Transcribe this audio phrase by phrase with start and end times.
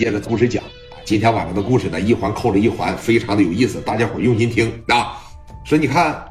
[0.00, 0.64] 接着故事讲。
[1.04, 5.20] 今天晚上的故事呢，一环扣着一环，非常的有意思，大家伙用心听啊。
[5.62, 6.24] 说你看，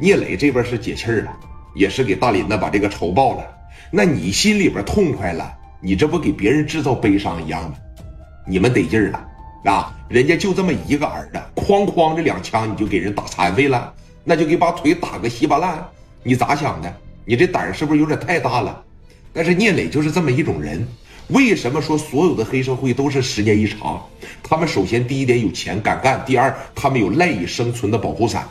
[0.00, 1.30] 聂磊这边是解气儿了，
[1.74, 3.44] 也是给大林子把这个仇报了。
[3.90, 7.74] 那你心里边痛快了，你这不给别人制造悲伤一样吗？
[8.48, 9.22] 你们得劲了
[9.66, 9.94] 啊！
[10.08, 13.92] 人家就这么一个儿子，哐哐这两枪你就给人打残废了，
[14.24, 15.86] 那就给把腿打个稀巴烂。
[16.22, 16.90] 你咋想的？
[17.26, 18.82] 你这胆儿是不是有点太大了？
[19.34, 20.88] 但是聂磊就是这么一种人。
[21.32, 24.02] 为什么说所有的黑社会都是十年一长？
[24.42, 28.46] 他们首先第一点有钱敢干，第二他们有赖以生存的保护伞。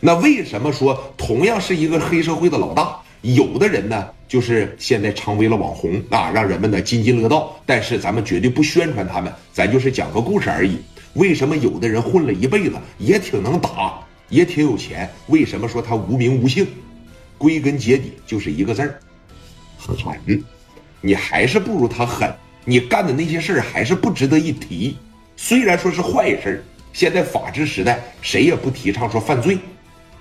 [0.00, 7.58] 那为什么说同样是一个黑社会的老大，有的人呢就是现在成为了网红啊，让人们呢津津乐道。
[7.64, 10.76] 但是咱们绝对不宣传他们，咱就是讲个故事而已。
[11.14, 15.08] 为什么有的人混了一辈子也挺能打，也挺有钱？
[15.28, 16.66] 为什么说他无名无姓？
[17.38, 19.00] 归根结底就是一个字儿，
[19.78, 19.96] 狠。
[21.00, 22.32] 你还是不如他狠，
[22.64, 24.96] 你干的那些事儿还是不值得一提。
[25.36, 29.58] 虽然说是坏事现在法治时代，谁也不提倡说犯罪，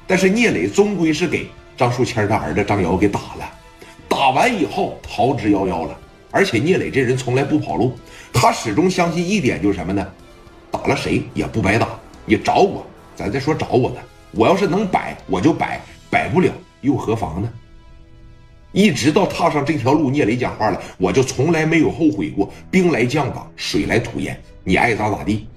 [0.08, 3.52] 但是聂磊终归是给张树谦的儿子张瑶给打了，
[4.08, 5.98] 打完以后逃之夭夭了。
[6.32, 7.98] 而且聂磊这人从来不跑路，
[8.32, 10.08] 他始终相信一点就是什么呢？
[10.72, 11.90] 打了谁也不白打。
[12.24, 13.98] 你找我，咱再说找我呢，
[14.32, 17.50] 我要是能摆我就摆，摆不了又何妨呢？
[18.72, 22.52] 一直到踏上这条路，聂磊讲话了，我就从来没有后悔过。
[22.70, 25.48] 兵来将挡，水来土掩，你爱咋咋地。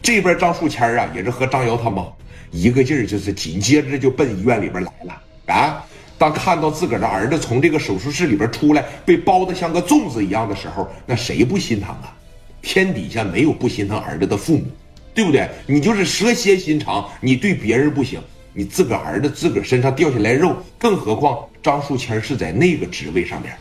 [0.00, 2.06] 这边张树谦啊，也是和张瑶他妈
[2.50, 5.84] 一个劲儿，就是紧接着就奔医院里边来了啊。
[6.16, 12.16] 当看到自个儿的儿子从这个手术室里边出来，被包的像个粽子一样的时候，那谁不心疼啊？
[12.62, 14.64] 天底下没有不心疼儿子的父母，
[15.12, 15.48] 对不对？
[15.66, 18.20] 你就是蛇蝎心肠，你对别人不行。
[18.52, 23.56] 你自个儿子自个儿身上掉下来肉，更何况张树谦是在那个职位上面，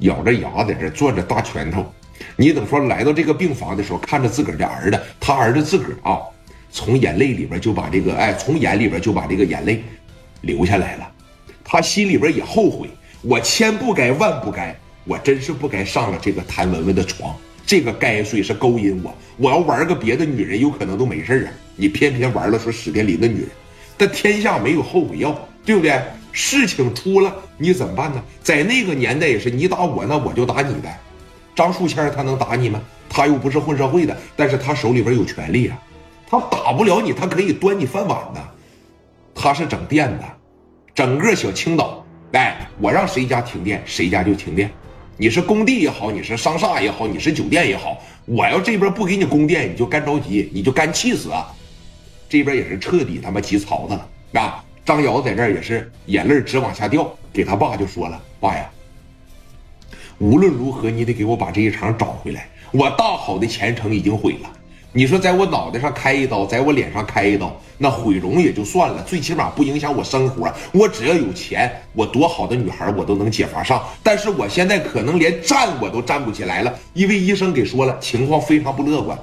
[0.00, 1.86] 咬着牙在这攥着大拳头。
[2.34, 6.18] 你等说来到这个病房的时候，看着自个儿的儿子，他儿子自个儿啊，
[6.72, 9.84] 从眼泪里边就把这个哎，从眼里边就把这个眼泪
[10.40, 11.08] 流下来了。
[11.62, 12.88] 他心里边也后悔，
[13.22, 17.36] 我千不该万不该，我真是不该上了这个谭文文的床。
[17.64, 21.52] 这个该睡是勾引我，我要玩个别的女人，有可能都没事啊。
[21.76, 23.50] 你偏偏玩了说史殿林的女人，
[23.96, 26.00] 但天下没有后悔药，对不对？
[26.32, 28.24] 事情出了，你怎么办呢？
[28.42, 30.98] 在那个年代也是，你打我，那我就打你呗。
[31.54, 32.80] 张树谦他能打你吗？
[33.06, 35.78] 他又不是混社会的，但是他手里边有权利啊，
[36.26, 38.40] 他打不了你，他可以端你饭碗呢。
[39.34, 40.24] 他是整电的，
[40.94, 42.02] 整个小青岛，
[42.32, 44.70] 哎，我让谁家停电，谁家就停电。
[45.18, 51.46] 你是工地也好，你是商厦也好，你是酒店也好，我要这边不给你供电，你就干着急，你就干气死啊！
[52.26, 54.64] 这边也是彻底他妈急曹子了啊！
[54.88, 58.70] 张瑶在这儿也是眼泪直往下掉，给他爸就说了：“爸呀，
[60.16, 64.50] 无论如何你得给我把这一场找回来，我大好的前程已经毁了。”
[64.94, 70.50] 你说在我脑袋上开一刀，在我脸上开一刀，那毁容也就算了，最起码不影响我生活。
[70.72, 73.84] 我只要有钱，我多好的女孩我都能解乏上。
[74.02, 79.18] 但是我现在可能连站我都站不起来了，因为医生给说了，情况非常不乐观，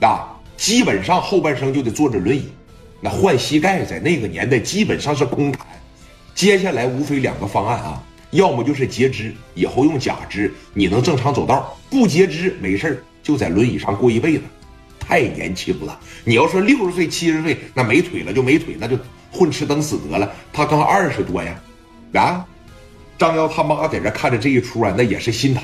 [0.00, 0.24] 啊，
[0.56, 2.48] 基本上后半生就得坐着轮椅。
[3.00, 5.66] 那换膝盖在那个年代基本上是空谈。
[6.34, 14.42] 接下来无非两个方案啊，要么就是截肢，以后用假肢，你能正常走道；不截肢没事就在轮椅上过一辈子。
[14.98, 18.98] 太年轻了，你要说六十岁、七十岁，那没腿了就没腿，那就
[19.30, 20.30] 混吃等死得了。
[20.52, 21.62] 他刚二十多呀，
[22.14, 22.44] 啊！
[23.16, 25.62] 张瑶他妈在这看着这一出啊，那也是心疼，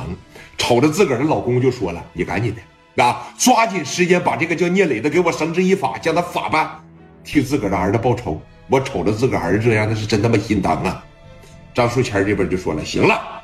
[0.56, 6.80] 瞅着自个儿的老公就说了：“你赶紧的啊，抓紧时间把这个叫聂磊的给我绳之以法，将他法办，
[7.24, 11.04] 替自个儿的儿子报仇。”我瞅着自个儿子这样，那是真他妈心疼啊！
[11.74, 13.42] 张树谦这边就说了：“行了，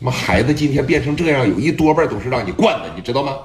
[0.00, 3.36] 他妈孩子今天变成这样，有一多半都是让你惯的，你知道吗？”